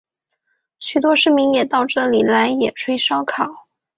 [0.79, 3.67] 许多市民也到这里来野炊烧烤。